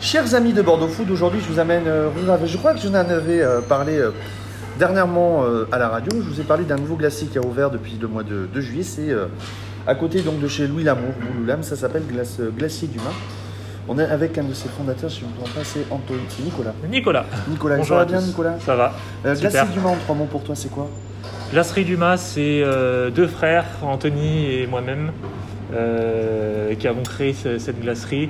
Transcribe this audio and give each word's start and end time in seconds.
Chers 0.00 0.34
amis 0.34 0.52
de 0.52 0.62
Bordeaux 0.62 0.88
Food, 0.88 1.10
aujourd'hui 1.10 1.40
je 1.40 1.52
vous 1.52 1.58
amène 1.58 1.84
euh. 1.86 2.08
Je 2.44 2.56
crois 2.58 2.74
que 2.74 2.80
je 2.80 2.88
n'en 2.88 2.98
avais 2.98 3.40
euh, 3.42 3.60
parlé 3.60 3.98
euh, 3.98 4.10
dernièrement 4.78 5.42
à 5.72 5.78
la 5.78 5.88
radio. 5.88 6.12
Je 6.22 6.28
vous 6.28 6.40
ai 6.40 6.44
parlé 6.44 6.64
d'un 6.64 6.76
nouveau 6.76 6.96
glacier 6.96 7.26
qui 7.28 7.38
a 7.38 7.40
ouvert 7.40 7.70
depuis 7.70 7.96
le 8.00 8.06
mois 8.08 8.22
de, 8.22 8.46
de 8.52 8.60
juillet. 8.60 8.82
C'est 8.82 9.08
à 9.86 9.94
côté 9.94 10.20
donc 10.20 10.38
de 10.40 10.48
chez 10.48 10.66
Louis 10.66 10.84
Lamour, 10.84 11.12
Bouloulam. 11.32 11.62
Ça 11.62 11.76
s'appelle 11.76 12.02
Glacier 12.56 12.88
du 12.88 12.98
Mât. 12.98 13.04
On 13.88 13.98
est 13.98 14.04
avec 14.04 14.36
un 14.36 14.42
de 14.44 14.52
ses 14.52 14.68
fondateurs, 14.68 15.10
si 15.10 15.20
je 15.20 15.24
ne 15.26 15.30
me 15.30 15.36
trompe 15.36 15.54
pas, 15.54 15.60
c'est 15.64 15.86
Antoine, 15.92 16.18
c'est 16.28 16.42
Nicolas. 16.42 16.74
Nicolas. 16.90 17.24
Nicolas, 17.48 17.76
Bonjour 17.76 17.88
ça 17.88 17.94
va 17.94 18.00
à 18.02 18.04
bien. 18.04 18.20
Nicolas 18.20 18.54
Ça 18.58 18.74
va. 18.74 18.92
Euh. 19.24 19.34
Glacier 19.36 19.60
du 19.72 19.78
Mât 19.80 19.90
en 19.90 19.96
trois 19.96 20.14
mots 20.16 20.24
pour 20.30 20.42
toi, 20.42 20.54
c'est 20.56 20.70
quoi? 20.70 20.90
Glacerie 21.52 21.84
du 21.84 21.96
Mas, 21.96 22.20
c'est 22.34 22.62
euh, 22.64 23.10
deux 23.10 23.28
frères, 23.28 23.64
Anthony 23.82 24.46
et 24.56 24.66
moi-même, 24.66 25.12
euh, 25.72 26.74
qui 26.74 26.86
avons 26.88 27.04
créé 27.04 27.32
ce- 27.32 27.58
cette 27.58 27.80
glacerie 27.80 28.28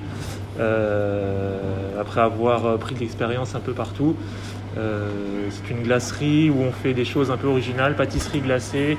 après 2.00 2.20
avoir 2.20 2.66
euh, 2.66 2.76
pris 2.76 2.94
de 2.94 3.00
l'expérience 3.00 3.54
un 3.54 3.60
peu 3.60 3.72
partout. 3.72 4.14
Euh, 4.78 5.08
c'est 5.50 5.70
une 5.72 5.82
glacerie 5.82 6.50
où 6.50 6.60
on 6.62 6.72
fait 6.72 6.92
des 6.94 7.04
choses 7.04 7.30
un 7.30 7.36
peu 7.36 7.46
originales, 7.46 7.96
pâtisserie 7.96 8.40
glacée, 8.40 8.98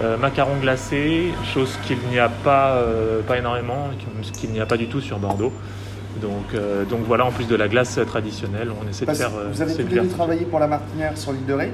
euh, 0.00 0.16
macarons 0.16 0.56
glacés, 0.60 1.24
chose 1.52 1.76
qu'il 1.84 1.98
n'y 2.10 2.18
a 2.20 2.28
pas, 2.28 2.76
euh, 2.76 3.20
pas 3.22 3.38
énormément, 3.38 3.88
qu'il 4.32 4.50
n'y 4.50 4.60
a 4.60 4.66
pas 4.66 4.76
du 4.76 4.86
tout 4.86 5.00
sur 5.00 5.18
Bordeaux. 5.18 5.52
Donc, 6.22 6.54
euh, 6.54 6.84
donc 6.84 7.00
voilà, 7.06 7.24
en 7.26 7.30
plus 7.32 7.46
de 7.46 7.54
la 7.56 7.68
glace 7.68 7.98
traditionnelle, 8.06 8.70
on 8.80 8.88
essaie 8.88 9.06
de 9.06 9.12
faire. 9.12 9.30
euh, 9.36 9.48
Vous 9.52 9.62
avez 9.62 9.72
tous 9.72 9.78
les 9.78 9.84
deux 9.84 9.94
vertu. 9.96 10.08
travaillé 10.10 10.44
pour 10.46 10.58
la 10.60 10.66
Martinière 10.68 11.16
sur 11.16 11.32
l'île 11.32 11.46
de 11.46 11.52
Ré. 11.52 11.70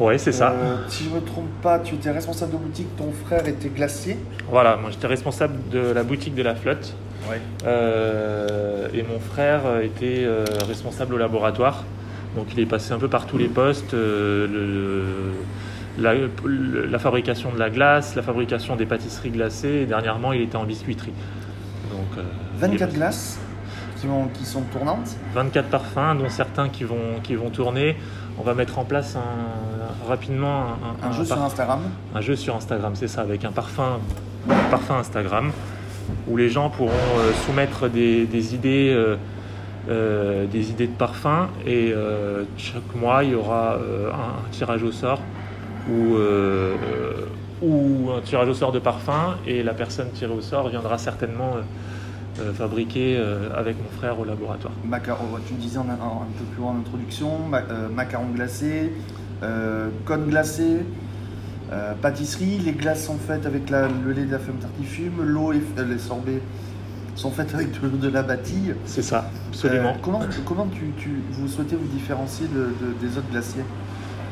Ouais, 0.00 0.16
c'est 0.18 0.30
ça. 0.32 0.50
Euh, 0.52 0.76
si 0.88 1.04
je 1.04 1.10
ne 1.10 1.16
me 1.16 1.20
trompe 1.20 1.48
pas, 1.60 1.80
tu 1.80 1.96
étais 1.96 2.10
responsable 2.12 2.52
de 2.52 2.56
boutique, 2.58 2.86
ton 2.96 3.10
frère 3.24 3.46
était 3.48 3.68
glacier. 3.68 4.16
Voilà, 4.48 4.76
moi 4.76 4.90
j'étais 4.90 5.08
responsable 5.08 5.54
de 5.72 5.80
la 5.92 6.04
boutique 6.04 6.36
de 6.36 6.42
la 6.42 6.54
flotte 6.54 6.94
Ouais. 7.28 7.40
euh, 7.66 8.88
et 8.94 9.02
mon 9.02 9.18
frère 9.20 9.80
était 9.82 10.24
euh, 10.24 10.44
responsable 10.66 11.14
au 11.14 11.18
laboratoire. 11.18 11.84
Donc 12.36 12.46
il 12.52 12.60
est 12.60 12.66
passé 12.66 12.92
un 12.92 12.98
peu 12.98 13.08
par 13.08 13.26
tous 13.26 13.38
les 13.38 13.48
postes, 13.48 13.94
euh, 13.94 14.46
le- 14.46 16.02
la, 16.02 16.14
le- 16.14 16.86
la 16.86 16.98
fabrication 16.98 17.50
de 17.52 17.58
la 17.58 17.70
glace, 17.70 18.14
la 18.14 18.22
fabrication 18.22 18.76
des 18.76 18.86
pâtisseries 18.86 19.30
glacées 19.30 19.80
et 19.82 19.86
dernièrement 19.86 20.32
il 20.32 20.42
était 20.42 20.56
en 20.56 20.64
biscuiterie. 20.64 21.12
Donc, 21.90 22.18
euh, 22.18 22.22
il 22.60 22.64
est 22.64 22.68
24 22.68 22.94
glaces 22.94 23.38
qui, 24.00 24.06
ont- 24.06 24.28
qui 24.32 24.44
sont 24.44 24.62
tournantes. 24.62 25.16
24 25.34 25.66
parfums, 25.68 26.18
dont 26.18 26.28
certains 26.28 26.68
qui 26.68 26.84
vont, 26.84 27.18
qui 27.22 27.34
vont 27.34 27.50
tourner. 27.50 27.96
On 28.38 28.42
va 28.42 28.54
mettre 28.54 28.78
en 28.78 28.84
place 28.84 29.16
un- 29.16 30.08
rapidement 30.08 30.66
un, 31.02 31.08
Un 31.08 31.12
jeu 31.12 31.24
par- 31.24 31.38
sur 31.38 31.44
Instagram. 31.46 31.80
un 32.14 32.20
jeu 32.20 32.36
sur 32.36 32.54
Instagram, 32.54 32.92
c'est 32.94 33.08
ça, 33.08 33.22
avec 33.22 33.44
un 33.44 33.50
parfum, 33.50 33.98
un 34.48 34.70
parfum 34.70 34.96
Instagram, 34.98 35.50
où 36.28 36.36
les 36.36 36.48
gens 36.48 36.70
pourront 36.70 36.90
euh, 37.18 37.32
soumettre 37.46 37.88
des, 37.88 38.54
idées, 38.54 38.92
euh, 38.94 39.16
euh, 39.88 40.46
des 40.46 40.70
idées 40.70 40.86
de 40.86 40.92
parfum, 40.92 41.48
et 41.66 41.92
chaque 42.56 42.94
mois 42.94 43.24
il 43.24 43.30
y 43.30 43.34
aura 43.34 43.76
un, 43.76 44.50
tirage 44.50 44.82
au 44.82 44.92
sort 44.92 45.20
ou, 45.90 46.16
un 48.16 48.20
tirage 48.22 48.48
au 48.48 48.54
sort 48.54 48.72
de 48.72 48.78
parfum, 48.78 49.36
et 49.46 49.62
la 49.62 49.74
personne 49.74 50.10
tirée 50.12 50.32
au 50.32 50.40
sort 50.40 50.68
viendra 50.68 50.98
certainement 50.98 51.56
fabriquer 52.54 53.20
avec 53.56 53.76
mon 53.82 53.88
frère 53.98 54.20
au 54.20 54.24
laboratoire. 54.24 54.72
Macaron, 54.84 55.24
tu 55.46 55.54
disais 55.54 55.78
un 55.78 55.82
peu 55.82 56.44
plus 56.52 56.62
haut 56.62 56.66
en 56.68 56.76
introduction, 56.78 57.38
ma- 57.48 57.62
macarons 57.92 58.30
glacés, 58.34 58.92
euh, 59.42 59.88
cônes 60.04 60.26
glacés, 60.26 60.78
euh, 61.72 61.92
pâtisserie. 62.00 62.58
Les 62.64 62.72
glaces 62.72 63.04
sont 63.06 63.18
faites 63.18 63.46
avec 63.46 63.70
la- 63.70 63.88
le 63.88 64.12
lait 64.12 64.24
de 64.24 64.32
la 64.32 64.38
femme 64.38 64.56
tartifume, 64.56 65.22
l'eau 65.22 65.52
et 65.52 65.62
euh, 65.78 65.84
les 65.84 65.98
sorbets 65.98 66.40
sont 67.14 67.30
faites 67.30 67.52
avec 67.54 67.68
de, 67.80 67.88
de 67.88 68.08
la 68.08 68.22
bâtille. 68.22 68.74
C'est 68.84 69.02
ça, 69.02 69.30
absolument. 69.48 69.90
Euh, 69.90 69.98
comment 70.02 70.20
comment 70.44 70.66
tu, 70.72 70.92
tu- 70.96 71.22
vous 71.32 71.48
souhaitez 71.48 71.76
vous 71.76 71.88
différencier 71.88 72.46
de, 72.46 72.60
de- 72.60 72.94
des 73.06 73.18
autres 73.18 73.30
glaciers? 73.30 73.62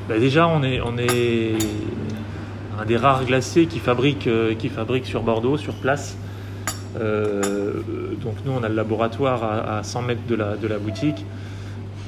Bah 0.09 0.19
déjà, 0.19 0.47
on 0.47 0.63
est, 0.63 0.81
on 0.81 0.97
est 0.99 1.57
un 2.81 2.85
des 2.85 2.97
rares 2.97 3.25
glaciers 3.25 3.67
qui 3.67 3.81
fabrique, 3.81 4.29
qui 4.59 4.69
fabrique 4.69 5.05
sur 5.07 5.23
Bordeaux, 5.23 5.57
sur 5.57 5.75
place. 5.75 6.17
Euh, 7.01 7.73
donc 8.23 8.35
nous, 8.45 8.53
on 8.53 8.63
a 8.63 8.69
le 8.69 8.75
laboratoire 8.75 9.43
à, 9.45 9.79
à 9.79 9.83
100 9.83 10.03
mètres 10.03 10.27
de 10.29 10.35
la, 10.35 10.57
de 10.57 10.67
la 10.69 10.79
boutique. 10.79 11.25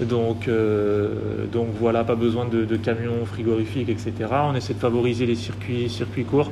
Donc, 0.04 0.46
euh, 0.46 1.46
donc 1.52 1.68
voilà, 1.78 2.04
pas 2.04 2.14
besoin 2.14 2.44
de, 2.44 2.64
de 2.64 2.76
camions 2.76 3.24
frigorifiques, 3.26 3.88
etc. 3.88 4.12
On 4.44 4.54
essaie 4.54 4.74
de 4.74 4.78
favoriser 4.78 5.26
les 5.26 5.34
circuits, 5.34 5.88
circuits 5.88 6.24
courts. 6.24 6.50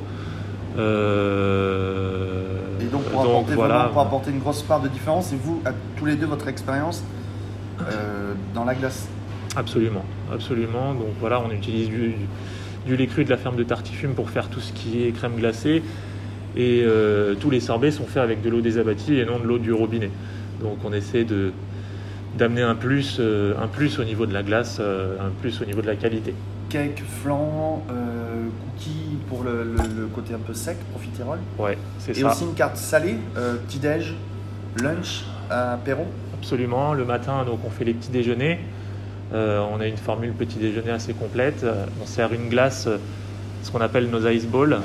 Euh, 0.77 2.57
Et 2.81 2.85
donc 2.85 3.03
pour, 3.03 3.23
donc 3.23 3.31
apporter, 3.31 3.55
voilà. 3.55 3.75
vraiment, 3.77 3.93
pour 3.93 4.01
apporter 4.01 4.31
une 4.31 4.39
grosse 4.39 4.61
part 4.63 4.81
de 4.81 4.89
différence, 4.89 5.31
et 5.31 5.37
vous, 5.41 5.61
à 5.65 5.71
tous 5.97 6.05
les 6.05 6.15
deux, 6.15 6.25
votre 6.25 6.47
expérience 6.47 7.03
euh, 7.81 8.33
dans 8.53 8.65
la 8.65 8.75
glace 8.75 9.07
Absolument, 9.55 10.03
absolument. 10.31 10.93
Donc 10.93 11.13
voilà, 11.19 11.41
on 11.41 11.49
utilise 11.51 11.87
du, 11.89 12.15
du 12.85 12.97
lait 12.97 13.07
cru 13.07 13.23
de 13.23 13.29
la 13.29 13.37
ferme 13.37 13.55
de 13.55 13.63
Tartifume 13.63 14.13
pour 14.13 14.29
faire 14.29 14.49
tout 14.49 14.59
ce 14.59 14.71
qui 14.73 15.03
est 15.03 15.11
crème 15.11 15.35
glacée. 15.35 15.81
Et 16.55 16.83
tous 17.39 17.49
les 17.51 17.59
sorbets 17.59 17.91
sont 17.91 18.05
faits 18.05 18.23
avec 18.23 18.41
de 18.41 18.49
l'eau 18.49 18.61
des 18.61 18.79
abattis 18.79 19.15
et 19.19 19.25
non 19.25 19.37
de 19.39 19.45
l'eau 19.45 19.59
du 19.59 19.71
robinet. 19.73 20.09
Donc 20.61 20.77
on 20.85 20.91
essaie 20.91 21.23
de 21.23 21.51
d'amener 22.37 22.61
un 22.61 22.75
plus, 22.75 23.17
euh, 23.19 23.53
un 23.61 23.67
plus 23.67 23.99
au 23.99 24.03
niveau 24.03 24.25
de 24.25 24.33
la 24.33 24.43
glace, 24.43 24.77
euh, 24.79 25.17
un 25.19 25.29
plus 25.41 25.61
au 25.61 25.65
niveau 25.65 25.81
de 25.81 25.87
la 25.87 25.95
qualité. 25.95 26.33
Cake, 26.69 27.01
flan, 27.23 27.83
euh, 27.89 27.93
cookies 28.75 29.17
pour 29.29 29.43
le, 29.43 29.63
le- 29.63 30.01
le 30.01 30.07
côté 30.07 30.33
un 30.33 30.39
peu 30.39 30.53
sec, 30.53 30.77
profiterole. 30.91 31.39
Ouais, 31.57 31.77
c'est 31.99 32.11
Et 32.17 32.21
ça. 32.21 32.31
aussi 32.31 32.43
une 32.43 32.53
carte 32.53 32.77
salée, 32.77 33.17
petit-déj, 33.67 34.13
lunch, 34.81 35.23
apéro. 35.49 36.05
Absolument. 36.39 36.93
Le 36.93 37.05
matin, 37.05 37.43
donc 37.45 37.59
on 37.65 37.69
fait 37.69 37.83
les 37.85 37.93
petits 37.93 38.11
déjeuners. 38.11 38.59
On 39.33 39.79
a 39.81 39.87
une 39.87 39.97
formule 39.97 40.31
petit 40.33 40.57
déjeuner 40.57 40.91
assez 40.91 41.13
complète. 41.13 41.65
On 42.01 42.05
sert 42.05 42.31
une 42.33 42.47
glace, 42.49 42.87
ce 43.63 43.71
qu'on 43.71 43.81
appelle 43.81 44.09
nos 44.09 44.25
ice 44.27 44.45
balls. 44.45 44.77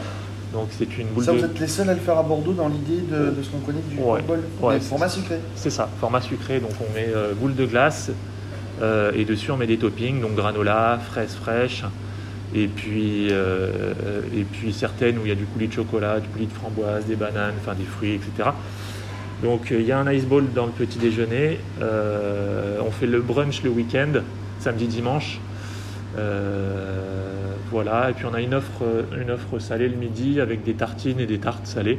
Donc 0.53 0.69
c'est 0.71 0.99
une 0.99 1.09
boule 1.09 1.25
Ça, 1.25 1.33
de 1.33 1.39
vous 1.39 1.45
êtes 1.45 1.59
les 1.59 1.67
seuls 1.67 1.89
à 1.89 1.95
le 1.95 2.01
faire 2.01 2.19
à 2.19 2.23
Bordeaux 2.23 2.53
dans 2.53 2.69
l'idée 2.69 3.01
de, 3.01 3.31
de 3.31 3.43
ce 3.43 3.49
qu'on 3.51 3.59
connaît 3.61 3.81
du 3.89 3.99
Ouais, 3.99 4.21
bol, 4.23 4.41
ouais, 4.61 4.81
ça. 4.81 5.09
sucrés. 5.09 5.41
C'est 5.57 5.71
ça, 5.71 5.89
format 6.01 6.21
sucré. 6.21 6.61
Donc 6.61 6.73
on 6.81 6.95
met 6.95 7.09
euh, 7.15 7.33
boule 7.35 7.55
de 7.55 7.65
glace 7.65 8.11
euh, 8.83 9.13
et 9.15 9.25
dessus 9.25 9.51
on 9.51 9.57
met 9.57 9.67
des 9.67 9.79
toppings, 9.79 10.21
donc 10.21 10.35
granola, 10.35 10.99
fraises 11.11 11.35
fraîches 11.35 11.85
et 12.55 12.67
puis, 12.69 13.29
euh, 13.31 13.93
et 14.37 14.45
puis 14.45 14.75
certaines 14.75 15.17
où 15.17 15.23
il 15.25 15.29
y 15.29 15.33
a 15.33 15.35
du 15.37 15.47
coulis 15.47 15.69
de 15.69 15.73
chocolat, 15.73 16.21
du 16.21 16.29
coulis 16.29 16.47
de 16.47 16.53
framboise, 16.53 17.07
des 17.07 17.17
bananes, 17.17 17.55
enfin 17.59 17.75
des 17.75 17.85
fruits, 17.85 18.13
etc. 18.13 18.51
Donc 19.43 19.69
il 19.71 19.83
y 19.83 19.93
a 19.93 19.99
un 19.99 20.13
ice 20.13 20.27
ball 20.27 20.45
dans 20.55 20.67
le 20.67 20.73
petit 20.73 20.99
déjeuner. 20.99 21.59
On 21.81 22.91
fait 22.91 23.07
le 23.07 23.21
brunch 23.21 23.63
le 23.63 23.71
week-end, 23.71 24.21
samedi, 24.61 24.87
dimanche. 24.87 25.41
Euh, 26.19 27.32
voilà, 27.73 28.11
et 28.11 28.13
puis 28.13 28.27
on 28.27 28.35
a 28.35 28.41
une 28.41 28.55
offre, 28.55 28.83
une 29.21 29.31
offre 29.31 29.59
salée 29.59 29.89
le 29.89 29.97
midi 29.97 30.41
avec 30.41 30.63
des 30.63 30.75
tartines 30.75 31.19
et 31.19 31.27
des 31.27 31.39
tartes 31.39 31.67
salées 31.67 31.99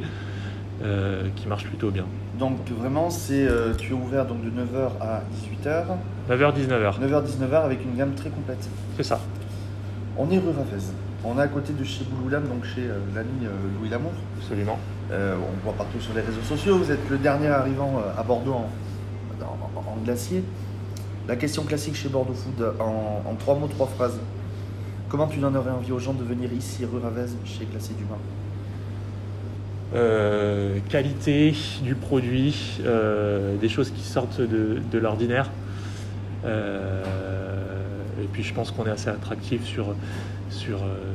euh, 0.82 1.24
qui 1.36 1.46
marchent 1.48 1.66
plutôt 1.66 1.90
bien. 1.90 2.04
Donc 2.38 2.58
vraiment, 2.78 3.10
c'est 3.10 3.46
euh, 3.46 3.74
tu 3.74 3.90
es 3.90 3.94
ouvert 3.94 4.24
donc 4.26 4.38
de 4.44 4.50
9h 4.50 4.90
à 5.00 5.22
18h, 5.66 5.84
9h-19h, 6.30 7.00
9h-19h 7.00 7.64
avec 7.64 7.84
une 7.84 7.96
gamme 7.96 8.12
très 8.14 8.30
complète. 8.30 8.68
c'est 8.96 9.02
ça. 9.02 9.20
On 10.16 10.30
est 10.30 10.38
rue 10.38 10.50
Ravez. 10.56 10.82
On 11.24 11.38
est 11.38 11.42
à 11.42 11.48
côté 11.48 11.72
de 11.72 11.82
chez 11.84 12.04
Bouloulam, 12.04 12.44
donc 12.44 12.64
chez 12.64 12.82
euh, 12.82 12.98
l'ami 13.14 13.28
euh, 13.44 13.48
Louis 13.80 13.88
Lamour. 13.88 14.12
Absolument. 14.38 14.78
Euh, 15.10 15.34
on 15.36 15.64
voit 15.64 15.72
partout 15.74 16.00
sur 16.00 16.14
les 16.14 16.20
réseaux 16.20 16.42
sociaux. 16.42 16.78
Vous 16.78 16.90
êtes 16.92 17.08
le 17.10 17.18
dernier 17.18 17.48
arrivant 17.48 17.94
euh, 17.98 18.20
à 18.20 18.22
Bordeaux 18.22 18.52
en, 18.52 18.70
en- 19.42 19.78
en- 19.78 19.92
en 19.92 20.04
glacier. 20.04 20.44
La 21.26 21.36
question 21.36 21.62
classique 21.64 21.94
chez 21.96 22.08
Bordeaux 22.10 22.34
Food, 22.34 22.74
en, 22.78 23.22
en 23.28 23.34
trois 23.36 23.54
mots, 23.54 23.66
trois 23.68 23.86
phrases. 23.86 24.18
Comment 25.14 25.28
tu 25.28 25.38
donnerais 25.38 25.70
envie 25.70 25.92
aux 25.92 26.00
gens 26.00 26.12
de 26.12 26.24
venir 26.24 26.52
ici, 26.52 26.84
rue 26.84 26.98
Ravez, 26.98 27.26
chez 27.44 27.66
Glacier 27.66 27.94
Dumas 27.96 28.18
Euh, 29.94 30.78
qualité 30.88 31.54
du 31.84 31.94
produit, 31.94 32.80
euh, 32.84 33.56
des 33.58 33.68
choses 33.68 33.92
qui 33.92 34.00
sortent 34.02 34.40
de, 34.40 34.78
de 34.90 34.98
l'ordinaire. 34.98 35.52
Euh, 36.44 37.04
et 38.20 38.26
puis 38.26 38.42
je 38.42 38.52
pense 38.54 38.72
qu'on 38.72 38.86
est 38.86 38.90
assez 38.90 39.08
attractif 39.08 39.64
sur, 39.64 39.94
sur, 40.50 40.78
euh, 40.82 41.12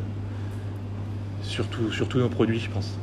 sur, 1.42 1.68
tout- 1.68 1.92
sur 1.92 2.08
tous 2.08 2.20
nos 2.20 2.30
produits, 2.30 2.62
je 2.62 2.70
pense. 2.70 2.98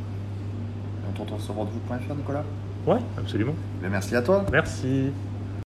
On 1.10 1.12
t'entend 1.12 1.38
sur 1.38 1.52
bordeauxfood.fr, 1.52 2.14
Nicolas? 2.14 2.44
Ouais, 2.86 3.00
absolument. 3.18 3.54
Mais 3.82 3.90
Merci 3.90 4.16
à 4.16 4.22
toi. 4.22 4.46
Merci. 4.50 5.10